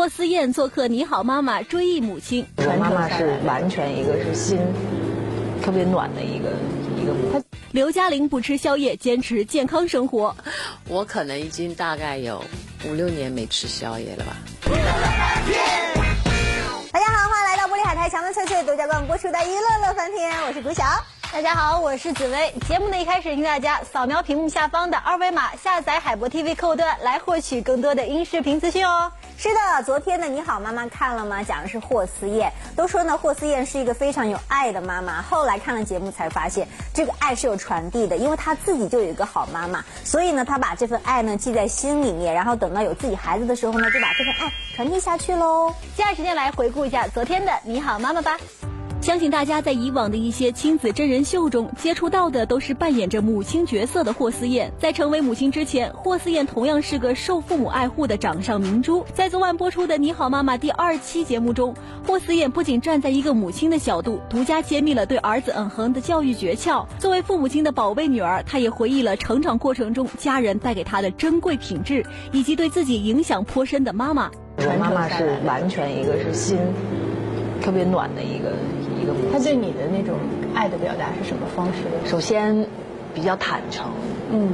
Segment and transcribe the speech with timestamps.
[0.00, 2.46] 霍思燕做客《你好妈妈》，追忆母亲。
[2.56, 4.58] 我妈妈是完全一个是心
[5.62, 6.48] 特别暖的一个
[6.96, 7.44] 一个母。
[7.72, 10.34] 刘嘉玲不吃宵夜，坚持健康生活。
[10.88, 12.42] 我可能已经大概有
[12.86, 14.36] 五六年没吃宵夜了吧。
[16.90, 20.82] 大家好，欢迎来到玻璃海苔强的翠翠独家冠播出的娱乐乐翻天，我是古晓。
[21.30, 22.50] 大家好，我是紫薇。
[22.66, 29.12] 节目的一开始，请大家扫描屏幕下方的二维码，下载海博 TV 客户端来获取更多的音视频资讯哦。
[29.42, 31.42] 是的，昨天的你好妈妈看了吗？
[31.42, 32.52] 讲的是霍思燕。
[32.76, 35.22] 都说呢，霍思燕是一个非常有爱的妈妈。
[35.22, 45.74] 后来看了节目才发现，这个爱是有传递的，因为她自己就有一个好妈妈，所以呢，她把这份爱呢记在心里面，然后等到有自己孩子的时候呢，就把这份爱传递下去喽。
[45.96, 48.36] 接下来时间来回顾一下昨天的你好妈妈吧。
[49.00, 54.70] 相信大家在以往的一些亲子真人秀中接触到的都是扮演着母亲角色的霍思燕。
[54.78, 59.02] 在成为母亲之前，霍思燕同样是个受父母爱护的掌上明珠。
[59.14, 61.74] 在昨晚播出的《你好妈妈》第二期节目中，
[62.06, 66.84] 霍思燕不仅站在一个母亲的角度，独家揭秘了对儿子嗯哼的教育诀窍。
[66.98, 74.30] 作为父母亲的宝贝女儿，她也回忆了成长过程中家人带给她的珍贵品质，以及对自己影响颇深的妈妈。
[74.58, 76.58] 我妈妈是完全一个是心
[77.62, 78.52] 特别暖的一个。
[79.32, 80.16] 他对你的那种
[80.54, 82.08] 爱的表达是什么方式？
[82.08, 82.66] 首先，
[83.14, 83.86] 比较坦诚，
[84.32, 84.48] 嗯，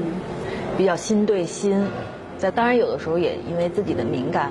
[0.77, 1.85] 比较心对心，
[2.39, 4.51] 在当然有的时候也因为自己的敏感。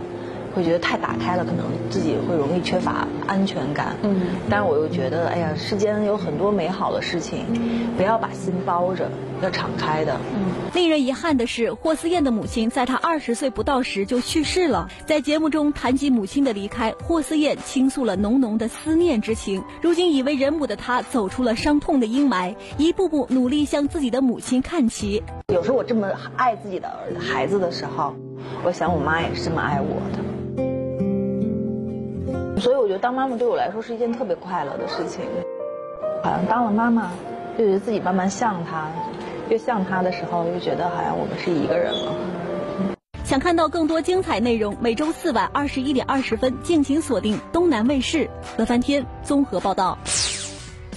[0.56, 3.96] 会觉得太打开了，可能自己会容易缺乏安全感。
[4.04, 7.46] 嗯，但是我又觉得，哎呀，世间有很多美好的事情，
[7.98, 9.12] 不要把心包着，
[9.42, 10.18] 要敞开的。
[10.34, 14.90] 嗯，令人遗憾的是，霍思燕的母亲在她二十岁不到时就去世了。
[15.06, 19.62] 在节目中谈及母亲的离开，霍思燕倾诉了浓浓的思念之情。
[19.82, 25.22] 如今已为人母的她走出了伤痛的阴霾，一步步努力向自己的母亲看齐。
[25.54, 28.16] 有时候我这么爱自己的儿孩子的时候，
[28.64, 30.35] 我想我妈也是这么爱我的。
[32.58, 35.24] 所以我觉得当妈妈对我来说是一件特别快乐的事情，
[36.24, 37.12] 好像当了妈妈，
[37.58, 38.88] 就觉得自己慢慢像她，
[39.50, 42.14] 越像她的时候，越觉得好像我们是一个人了。
[43.24, 48.20] 想看到更多精彩内容，每周四晚二十一点二十分，敬请锁定东南卫视
[48.58, 49.98] 《乐翻天》综合报道。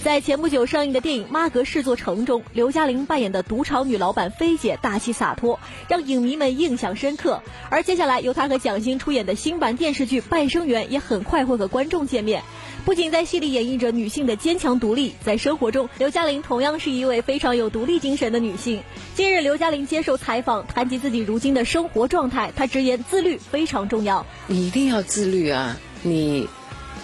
[0.03, 7.41] 在前不久上映的电影《妈阁试作城》中，刘嘉玲扮演的赌场女老板菲姐大气洒脱，让影迷们印象深刻。
[7.69, 12.41] 而接下来由她和蒋欣出演的新版电视剧《半生缘》也很快会和观众见面。
[12.85, 18.81] 不仅在戏里演绎着女性的坚强独立，在生活中，刘嘉玲同样是一位非常有独立精神的女性。
[19.15, 24.25] 近日，刘嘉玲接受采访，谈及自己如今的生活状态，她直言自律非常重要。
[24.47, 25.77] 你一定要自律啊！
[26.03, 26.47] 你，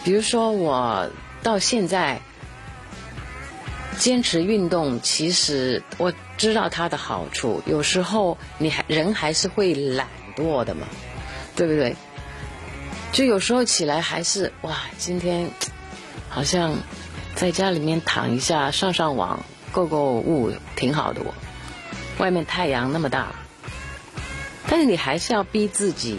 [0.06, 1.10] 比如说我
[1.44, 2.22] 到现在。
[3.96, 7.64] 坚持运动，其实我知道它的好处。
[7.66, 10.88] 有时候你还人还是会懒惰的嘛，
[11.56, 11.96] 对不对？
[13.12, 15.50] 就有时候起来还是哇，今天
[16.30, 16.76] 好像
[17.36, 21.22] 在家里面躺一下，上上网，购购物，挺好的。
[21.24, 21.34] 我
[22.18, 23.34] 外面太阳那么大，
[24.68, 26.18] 但是你还是要逼自己。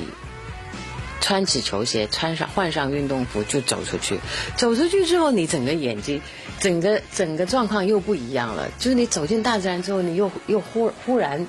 [1.19, 4.21] 穿起球鞋，穿上换上运动服就走出去。
[4.55, 6.23] 走出去之后，你整个眼睛，
[6.61, 8.71] 整个整个状况又不一样了。
[8.79, 11.47] 就是你走进大自然之后，你又又忽忽然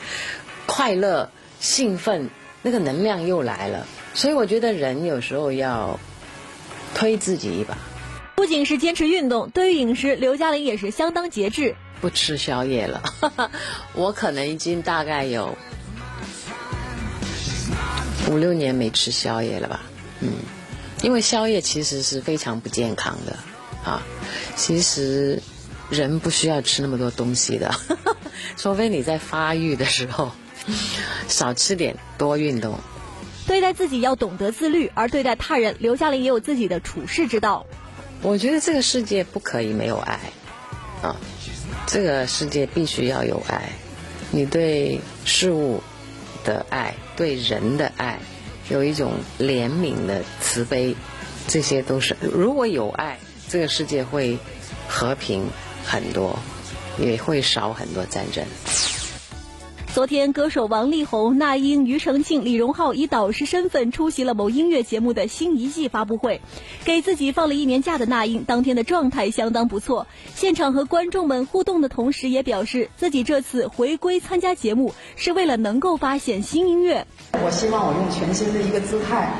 [0.65, 2.29] 快乐、兴奋，
[2.61, 3.87] 那个能量又来了。
[4.13, 5.99] 所以我觉得人有时候要
[6.93, 7.77] 推自己一把。
[8.35, 13.03] 不仅是坚持运动，对于饮食，刘嘉玲也是相当节制，不吃宵夜了。
[13.93, 15.57] 我可能已经大概有。
[18.29, 19.81] 五六年没吃宵夜了吧？
[20.19, 20.29] 嗯，
[21.01, 23.37] 因为宵夜其实是非常不健康的
[23.87, 24.03] 啊。
[24.55, 25.41] 其实
[25.89, 27.73] 人不需要吃那么多东西的，
[28.57, 30.31] 除非你在发育的时候
[31.27, 32.79] 少吃点，多运动。
[33.47, 37.65] 对待自己要懂得自律，而对待他人，刘嘉玲也有自己的处世之道。
[38.21, 40.19] 我觉得这个世界不可以没有爱
[41.01, 41.15] 啊，
[41.87, 43.69] 这个世界必须要有爱。
[44.31, 45.81] 你对事物。
[46.43, 48.19] 的爱，对人的爱，
[48.69, 50.95] 有一种怜悯的慈悲，
[51.45, 52.15] 这些都是。
[52.21, 54.37] 如果有爱，这个世界会
[54.87, 55.45] 和平
[55.85, 56.37] 很多，
[56.99, 58.43] 也会少很多战争。
[59.93, 66.39] 昨天，歌手王力宏、那英、庾澄庆、李荣浩以导师身份出席了某音乐节目的新一季发布会。
[66.85, 70.05] 给自己放了一年假的那英，当天的状态相当不错。
[70.35, 77.07] 现场和观众们互动的同时，也表示自己这次回归参加节目是为了能够发现新音乐。
[77.31, 79.33] 我希望我用全新的一个姿态，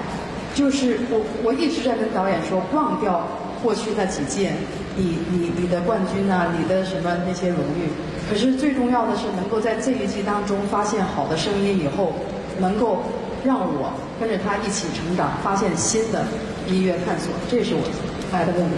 [0.56, 3.28] 就是我我一直在跟导演说，忘掉
[3.62, 4.52] 过去那几届，
[4.96, 7.90] 你你你的冠军啊，你的什么那些荣誉。
[8.30, 12.14] 可是最重要的是，能够在这一季当中发现好的声音以后，
[12.60, 13.04] 能够
[13.46, 16.26] 让我跟着他一起成长，发现新的
[16.68, 17.82] 音乐探索，这是我
[18.32, 18.76] 爱的目的。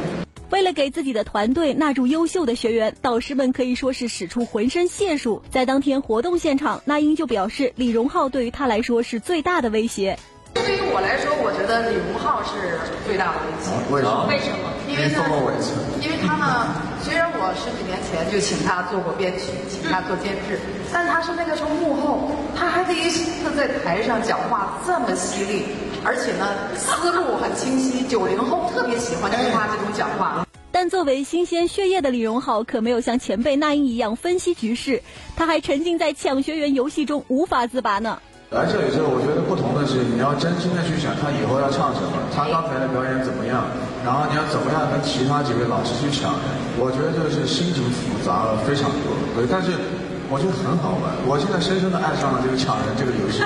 [0.51, 5.41] 为了给自己的团队纳入优秀的学员，导师们可以说是使出浑身解数。
[5.51, 10.17] 在当天活动现场，那英就表示，李荣浩对于他来说是最大的威胁。
[10.55, 13.69] 对于我来说，我觉得李荣浩是最大的危机。
[13.93, 14.25] 为什么？
[14.27, 14.73] 为什么？
[14.89, 15.21] 因为呢，
[16.01, 16.73] 因为他呢，
[17.03, 20.59] 虽然我十几年前就请他做过编曲，请他做监制，
[20.91, 25.65] 但他是那个时候幕后，他还第一次在台上讲话这么犀利，
[26.03, 28.01] 而且呢，思路很清晰。
[28.07, 30.43] 九零后特别喜欢听他这种讲话。
[30.71, 35.01] 但作为新鲜血液的李荣浩，可没有像前辈那英一样分析局势，
[35.35, 38.17] 他还沉浸在抢学员游戏中无法自拔呢。
[38.49, 39.38] 来这里之后，我觉得
[39.89, 43.65] 是，你要真心的去想他以后要唱什么，他刚才的表演怎么样，
[44.05, 46.37] 然后你要怎么样跟其他几位老师去抢。
[46.77, 49.73] 我觉得就是心情复杂了非常多，对，但是
[50.29, 51.09] 我觉得很好玩。
[51.25, 53.41] 我现在深深的爱上了这个抢人这个游戏。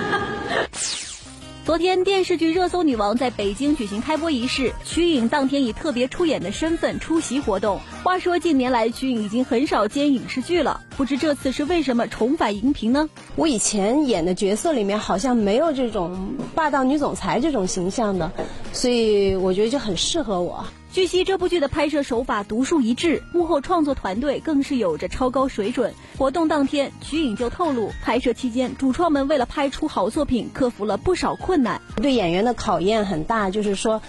[1.66, 7.80] 昨天电视剧热搜女王在北京举行开播仪式，瞿颖当天以特别出演的身份出席活动。
[8.04, 13.10] 话说近年来瞿颖已经很少接影视剧了，不知这次是为什么重返荧屏呢？
[13.38, 18.30] 我以前演的角色里面好像没有这种霸道女总裁这种形象的，
[18.74, 20.66] 所以我觉得就很适合我。
[20.94, 25.92] 据悉，这部剧的拍摄手法独树一帜，幕后创作团队更是有着超高水准。
[26.20, 31.82] 活动当天，瞿颖就透露，拍摄期间主创们为了拍出好作品，克服了不少困难。
[31.96, 34.04] 对演员的考验很大，就是说，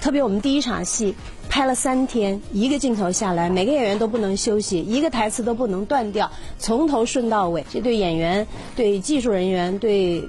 [0.00, 1.16] 特别我们第一场戏
[1.48, 7.66] 拍了三天，一个镜头下来，每个演员都不能休息，一个台词都不能断掉，从头顺到尾。
[7.68, 8.46] 这对演员、
[8.76, 10.28] 对技术人员、对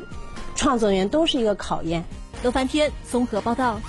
[0.56, 2.04] 创作人员都是一个考验。
[2.42, 3.80] 乐翻天综合报道。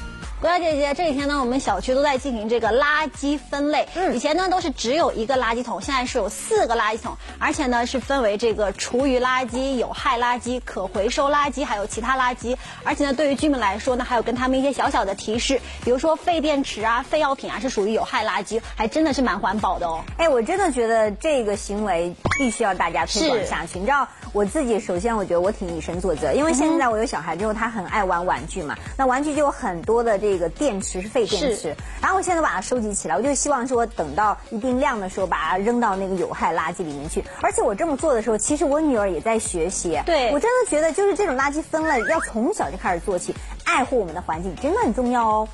[0.44, 3.88] 国家姐姐，这几天呢，我们小区都在进行这个垃圾分类。
[3.94, 12.58] 嗯，以前呢都是只有一个垃圾桶，现在是有四个垃圾桶，而且呢是分为这个厨余垃圾、有害垃圾、可回收垃圾，还有其他垃圾。
[12.82, 20.05] 而且呢，对于居民来说呢，还有跟他们一些小小的提示，比如说废电池啊、废药品啊是属于有害垃圾，还真的是蛮环保的哦。
[20.19, 23.79] 哎，我真的觉得这个行为必须要大家推广下去。
[23.79, 31.73] 你知道，我自己首先我觉得我挺以身作则，因为现在我有小孩之后，他很爱玩玩具嘛，那玩具就有很多的这个电池是废电池，
[32.03, 37.23] 然后我现在把它收集起来，我就希望说等到一定量的时候，把它扔到那个有害垃圾里面去。
[37.43, 40.01] 而且我这么做的时候，其实我女儿也在学习。
[40.05, 43.33] 对我真的觉得，就是这种垃圾分类要从小就开始做起，
[43.65, 45.49] 爱护我们的环境真的很重要哦。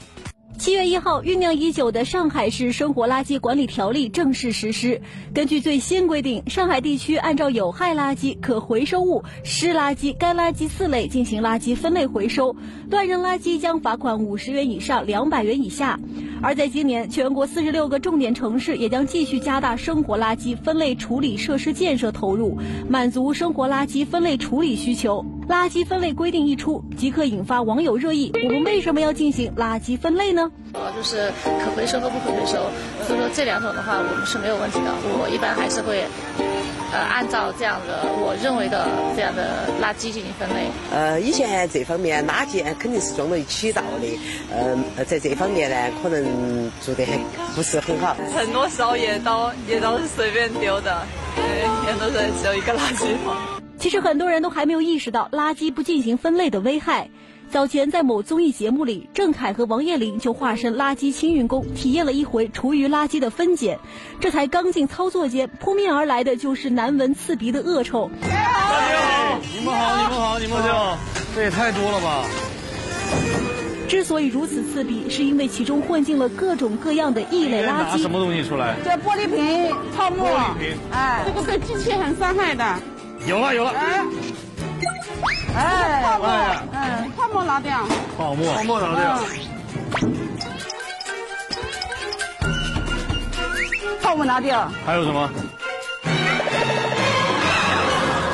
[0.60, 5.00] 七月一号，酝酿已久的上海市生活垃圾管理条例正式实施。
[5.32, 12.54] 根据最新规定，上海地区按照有害垃圾、可回收物、湿垃圾、干垃圾四类进行垃圾分类回收，
[12.90, 15.98] 乱扔垃圾将罚款五十元以上两百元以下。
[16.42, 25.24] 而在今年，全国四十六个重点城市也将继续加大生活垃圾分类处理设施建设投入，满足生活垃圾分类处理需求。
[25.48, 28.32] 垃圾分类规定一出，即刻引发网友热议。
[28.44, 30.50] 我们为什么要进行垃圾分类呢？
[30.72, 32.70] 啊就是可回收和不可回收，
[33.06, 34.94] 所以说这两种的话，我们是没有问题的。
[35.18, 36.04] 我一般还是会，
[36.92, 40.70] 呃，按照这样的我认为的这样的垃圾进行分类。
[40.92, 44.18] 呃，以前这方面垃圾肯定是装到一起倒的，
[44.96, 47.18] 呃，在这方面呢，可能做的很
[47.56, 48.16] 不是很好。
[48.32, 51.02] 很多时候也都也都是随便丢的，
[51.34, 53.59] 对，也都是只有一个垃圾桶。
[53.80, 57.08] 其实很多人都还没有意识到垃圾不进行分类的危害。
[57.50, 63.78] 早前在某综艺节目里，郑恺和王彦霖就化身垃圾清运工，体验了一回厨余垃圾的分拣。
[64.20, 68.10] 这才刚进操作间，扑面而来的就是难闻刺鼻的恶臭。
[68.20, 70.98] 大家好，你们好，你们好，你们好，
[71.34, 72.26] 这也太多了吧！
[73.88, 78.02] 之所以如此刺鼻，是因为其中混进了各种各样的异类垃拿圾。
[78.02, 78.76] 什么东西出来？
[78.84, 82.78] 这玻璃瓶、泡沫，玻璃瓶哎，这个对机器很伤害的。
[83.26, 84.02] 有了有了，哎，
[85.56, 86.28] 哎，泡沫，
[86.72, 87.86] 嗯，泡沫拿掉。
[88.16, 89.18] 泡沫，泡沫拿掉。
[94.02, 94.70] 泡沫拿掉。
[94.84, 95.30] 还有什么？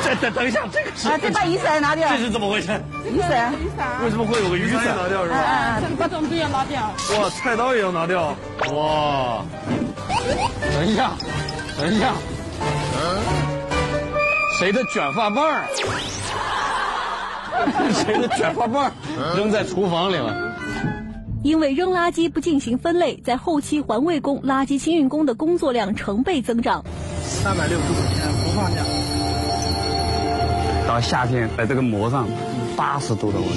[0.03, 2.07] 这等等一下，这个是啊，这把雨伞拿掉。
[2.09, 2.71] 这是怎么回事？
[3.05, 5.37] 雨伞，雨伞为什么会有个雨伞拿掉是吧？
[5.37, 6.81] 哎，这把种子也拿掉。
[7.19, 8.33] 哇，菜刀也要拿掉！
[8.73, 9.43] 哇，
[10.73, 11.11] 等一下，
[11.77, 12.13] 等一下，
[14.57, 15.67] 谁的卷发棒儿？
[17.93, 18.91] 谁的卷发棒
[19.35, 20.35] 扔在厨房里了？
[21.43, 26.83] 因为扔垃圾不进行分类，在后期环卫工、垃圾清运工的工作量成倍增长。
[27.21, 28.81] 三百六十五天不放假。
[30.87, 32.27] 到夏天，在这个膜上
[32.75, 33.53] 八十度的温度，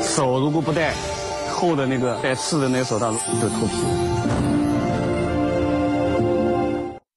[0.00, 0.92] 手如果不戴
[1.52, 3.88] 厚的那个带刺的那个手套就脱皮了。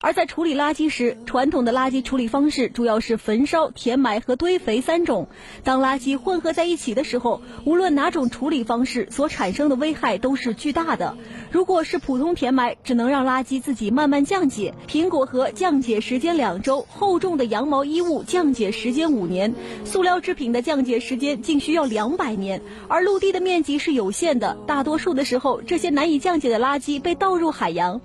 [0.06, 5.28] 而在处理垃圾时，传统的垃圾处理方式主要是焚烧、填埋和堆肥三种。
[5.64, 11.18] 当垃圾混合在一起的时候，无论哪种处理方式所产生的危害都是巨大的。
[11.50, 22.62] 如果是普通填埋，只能让垃圾自己慢慢降解，苹果核降解时间两周，厚重的羊毛衣物降解时间五年，塑料制品的降解时间竟需要两百年。
[22.88, 28.00] 而陆地的面积是有限的，大多数的时候，这些难以降解的垃圾被倒入海洋。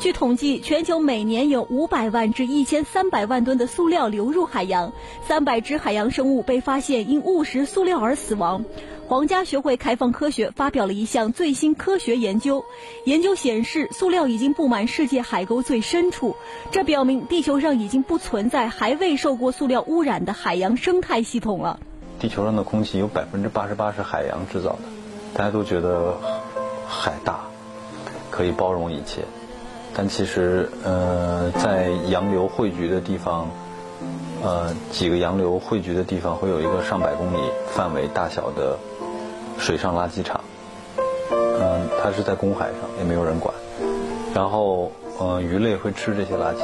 [0.00, 4.92] 据统计，全球每年有五百万至一千三百万吨的塑料流入海洋，
[5.26, 8.66] 三百只海洋生物被发现因误食塑料而死亡。
[9.06, 12.64] 皇家学会开放科学发表了一项最新科学研究，
[13.04, 16.36] 研究显示，塑料已经布满世界海沟最深处，
[16.70, 21.78] 这表明地球上已经不存在还未受过塑料污染的海洋生态系统了。
[22.18, 24.78] 地球上的空气有百分之八十八是海洋制造的，
[25.34, 26.16] 大家都觉得
[26.88, 27.40] 海大，
[28.30, 29.20] 可以包容一切。
[29.94, 33.50] 但其实，呃，在洋流汇聚的地方，
[34.44, 38.76] 呃，几个洋流汇聚的地方会有一个上百公里范围大小的
[39.58, 40.38] 水上垃圾场。
[41.30, 43.54] 嗯，它是在公海上，也没有人管。
[44.34, 46.58] 然后，呃，鱼类会吃这些垃圾。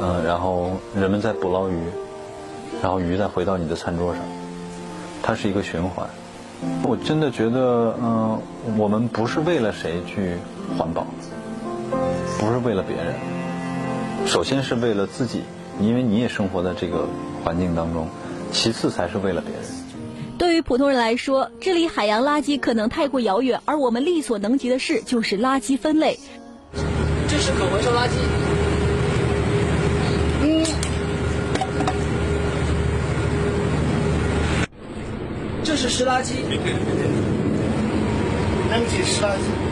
[0.00, 1.80] 嗯，然后人们在捕捞鱼，
[2.80, 4.22] 然后鱼再回到你的餐桌上，
[5.20, 6.08] 它是一个循环。
[6.84, 8.40] 我真的觉得，嗯，
[8.76, 10.36] 我们不是为了谁去
[10.78, 11.04] 环保。
[12.38, 13.14] 不是为了别人，
[14.26, 15.42] 首先是为了自己，
[15.80, 17.08] 因为你也生活在这个
[17.44, 18.06] 环境当中；
[18.52, 19.62] 其次才是为了别人。
[20.38, 26.18] 对于普通人来说，治理海洋垃圾可能太过遥远，而我们力所能及的事就是垃圾分类。
[27.28, 28.12] 这是可回收垃圾。
[30.42, 30.64] 嗯。
[35.64, 36.34] 这是湿垃圾。
[38.70, 39.67] 扔进湿垃圾。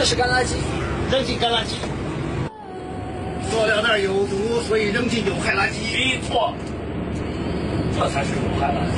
[0.00, 0.54] 这是干垃圾，
[1.12, 1.74] 扔进干垃圾。
[3.50, 5.92] 塑料袋有毒，所以扔进有害垃圾。
[5.92, 6.54] 没错，
[7.94, 8.94] 这才是有害垃圾。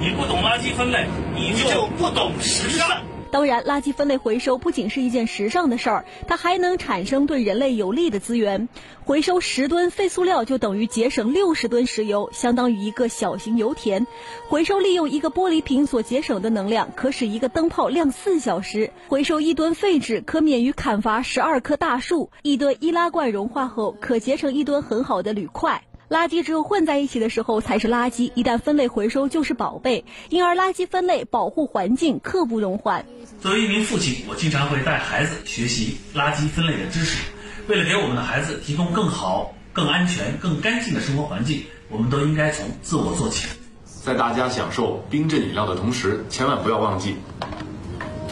[0.00, 2.88] 你不懂垃圾分类，你就不懂时尚。
[3.30, 8.68] 当然，垃圾分类回收不仅是一件时尚的事儿，它还能产生对人类有利的资源。
[9.04, 14.06] 回收十吨废塑料就等于节省六十吨石油，相当于一个小型油田。
[14.48, 18.90] 回收利用一个玻璃瓶所节省的能量，可使一个灯泡亮四小时。
[19.08, 22.30] 回收一吨废纸，可免于砍伐十二棵大树。
[22.42, 25.82] 一吨易拉罐融化后，可结成一吨很好的铝块。
[26.08, 30.04] 垃圾只有混在一起的时候才是垃圾，一旦分类回收就是宝贝。
[30.28, 33.04] 因而，垃圾分类保护环境刻不容缓。
[33.40, 37.24] 作为一名父亲，我经常会带孩子学习垃圾分类的知识。
[37.66, 43.48] 为了给我们的孩子提供更好、更安全、更干净的生活环境，我们都应该从自我做起。
[43.84, 47.16] 在大家享受冰镇饮料的同时，千万不要忘记，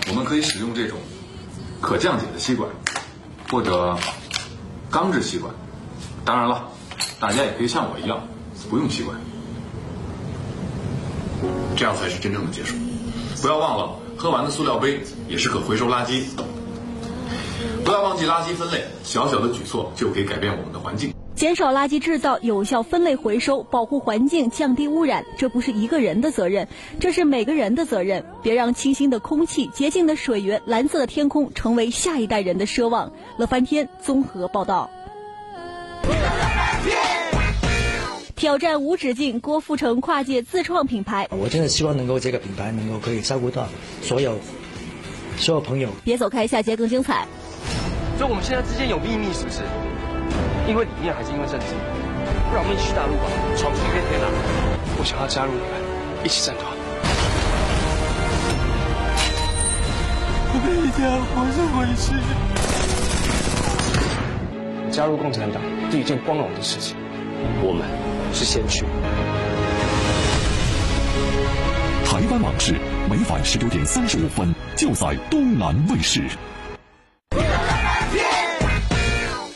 [0.09, 1.01] 我们可以使用这种
[1.81, 2.71] 可降解的吸管，
[3.51, 3.99] 或者
[4.93, 5.53] 钢制吸管。
[6.25, 6.69] 当然了。
[7.21, 8.29] 大家也可以像我一样，
[8.71, 9.17] 不用吸管，
[11.77, 12.77] 这样才是真正的结束。
[13.41, 16.23] 不要忘了，喝完的塑料杯也是可回收垃圾。
[17.85, 21.13] 不要忘记垃圾分类，小小的举措就可以改变我们的环境。
[21.35, 26.69] 减少垃圾制造，有效分类回收，保护环境，降低污染，这不是一个人的责任，
[27.01, 28.25] 这是每个人的责任。
[28.43, 33.13] 别让清新的空气、洁净的水源、蓝色的天空成为下一代人的奢望。
[33.37, 34.91] 乐翻天综合报道。
[38.45, 41.27] 挑战无止境，郭富城跨界自创品牌。
[41.31, 43.67] 我真的希望能够这个品牌能够可以照顾到
[44.03, 44.39] 所有
[45.39, 45.89] 所有朋友。
[46.05, 47.27] 别走开，下节更精彩。
[48.19, 49.63] 所以我们现在之间有秘密，是不是？
[50.69, 51.69] 因为理念还是因为政治？
[52.51, 53.25] 不然我们一起去大陆吧，
[53.57, 54.29] 闯出一片天啊！
[54.99, 55.81] 我想要加入你们，
[56.23, 56.69] 一起战团。
[60.53, 62.13] 我们一定要活着回去。
[64.93, 66.95] 加入共产党是一件光荣的事情，
[67.63, 68.04] 我们。
[68.35, 68.85] 是先驱。
[72.05, 72.73] 台湾往事，
[73.09, 76.21] 每晚十九点三十五分，就在东南卫视。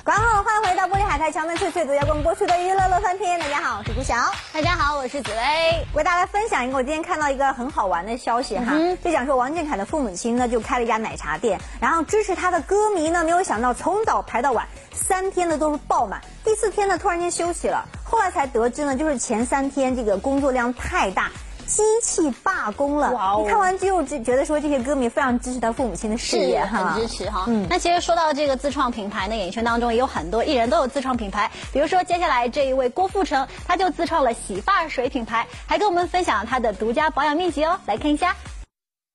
[0.04, 3.40] 观众欢迎回到玻璃海苔、桥门翠翠独家共播出的娱乐乐翻天。
[3.40, 4.14] 大家好，我是顾晓。
[4.52, 5.86] 大家好，我是紫薇。
[5.94, 17.84] 为大家分享一个，我今天看到一个很好玩的消息哈，就讲说王俊凯的父母亲呢就开了一家奶茶店，然后支持他的歌迷呢，没有想到从早排到晚，三天呢都是爆满，第四天呢突然间休息了。
[18.10, 21.30] 后来才得知呢，就是前三天这个工作量太大。
[21.66, 23.10] 机器罢工了，
[23.42, 27.44] 你看完之后就觉得说这些歌迷非常支持他父母亲的事业哈，很支持哈。
[27.46, 37.78] 嗯，那其实说到这个自创品牌呢，演艺圈当中也有很多艺人都有自创品牌，比如说接下来这一位郭富城，他就自创了洗发水品牌，还跟我们分享了他的独家保养秘籍哦。
[37.84, 38.34] 来看一下，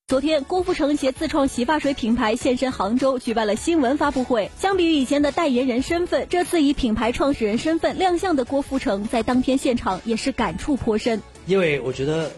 [0.06, 4.52] 昨天郭富城携自创洗发水品牌现身杭州，举办了新闻发布会。
[4.60, 11.22] 相比于以前的代言人身份，这次以品牌创始人身份亮相的郭富城，在当天现场也是感触颇深。
[11.46, 12.32] 因为我觉得。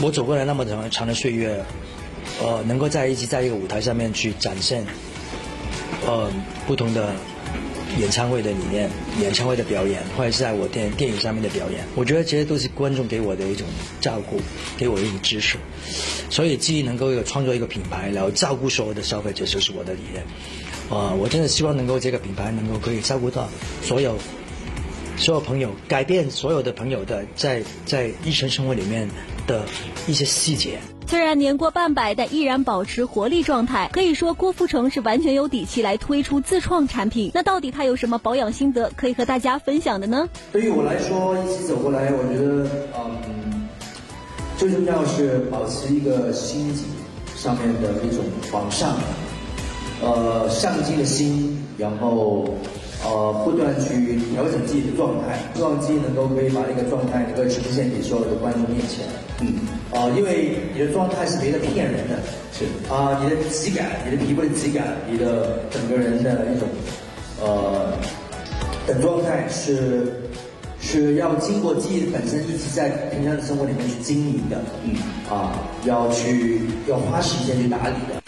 [0.00, 1.62] 我走过来那么长长的岁月，
[2.40, 4.86] 呃，能够在一起在一个舞台上面去展现，
[6.06, 6.30] 呃，
[6.66, 7.12] 不同的
[7.98, 13.66] 演唱会的里面、演唱会的表演，或者是在我电电影上面的表演，我觉得这些都是观众给我的一种
[14.00, 14.40] 照顾，
[14.76, 15.58] 给我一种支持。
[16.30, 20.24] 所以，既能够有创作一个品牌，然后照顾所有的消费者，就是我的理念。
[20.90, 23.48] 啊，我真的希望能够这个品牌能够可以照顾到
[23.82, 24.16] 所有
[25.16, 29.08] 所有朋友，改变所有的朋友的在在日常生活里面。
[29.44, 29.66] 的
[30.06, 30.78] 一些细节。
[31.12, 33.90] 虽然年过半百，但依然保持活力状态。
[33.92, 37.30] 可以说，郭富城是完全有底气来推出自创产品。
[37.34, 40.26] 那到底他有什么保养心得可以和大家分享的呢？
[40.52, 42.66] 对于我来说，一起走过来，我觉得，
[42.96, 43.68] 嗯，
[44.56, 46.86] 最重要是保持一个心境
[47.36, 48.96] 上面的一种往上，
[50.00, 52.48] 呃，上进的心，然后。
[53.04, 59.04] 呃，不断去调整自己的状态，希望自己能够可以把那个状态能够呈现给所有的观众面前。
[59.40, 59.58] 嗯，
[59.90, 62.16] 啊，因为你的状态是没得骗人的，
[62.52, 66.68] 是啊，你的质感，你的皮肤的质感，你的整个人的一种
[67.40, 67.92] 呃
[68.86, 70.06] 的状态是
[70.80, 74.62] 是要经过自己本身一直在平常的生活里面去经营的。
[74.84, 74.94] 嗯，
[75.28, 78.21] 啊，要去要花时间去打理的。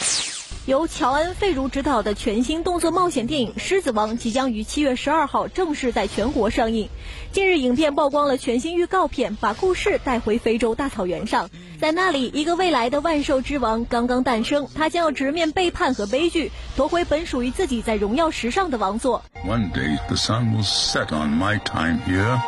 [0.67, 6.89] 由乔恩·费如执导的全新动作冒险电影《狮子王》即将于七月十二号正式在全国上映。
[7.33, 19.23] 近日，影片曝光了全新预告片，把故事带回非洲大草原上，在那里，一个未来的万兽之王刚刚诞生，他将要直面背叛和悲剧，夺回本属于自己在荣耀石上的王座。
[19.47, 22.41] One day the sun will set on my time here,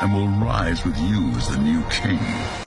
[0.00, 2.18] and will rise with you the new king.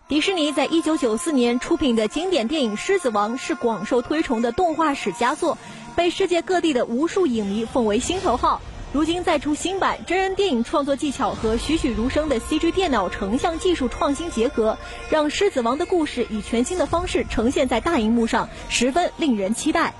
[0.08, 5.58] 迪士尼在一九九四年出品的经典电影《狮子王》是广受推崇的动画史佳作，
[5.96, 8.62] 被世界各地的无数影迷奉为心头好。
[8.92, 14.78] 如今再出新版，真人电影创作技巧和栩栩如生的 CG 电脑成像技术创新结合，
[15.10, 19.96] 让《狮子王》的故事以全新的方式呈现在大荧幕上，十分令人期待。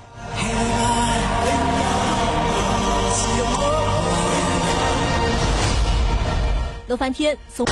[6.86, 7.66] 乐翻天，送。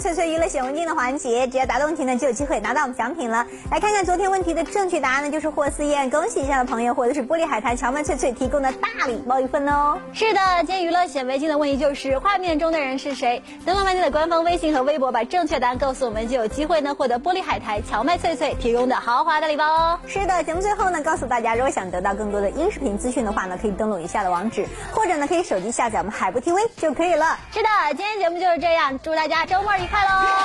[0.00, 3.46] 脆脆娱乐显微镜的环节，只要答对问题呢，就有机会拿到我们奖品了。
[3.70, 9.98] 来看看昨天问题的正确答案呢，就是霍思燕，恭喜一下的朋友获得是玻璃海苔、乔们脆脆提供的大礼包一份哦。
[10.12, 13.42] 是的，今天娱乐显微镜的问题就是画面中的人是谁？
[13.64, 19.98] 登录麦记的官方微信和微博，把正确答案告诉我们，就有机会呢获得玻璃海苔、荞麦脆脆提供的豪华大礼包哦。
[20.06, 27.38] 是的，节目最后呢，告诉大家，如果想得到更多的音视频资讯的话呢，可以登录以下的网址，或者呢可以手机下载我们海博 TV 就可以了。
[27.52, 29.66] 是的，今天节目就是这样，祝大家周。
[29.66, 30.36] 末愉快喽！